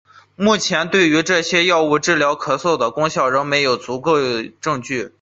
[0.35, 4.15] 目前对于这些药物治疗咳嗽的功效仍没有足够
[4.59, 5.07] 证据。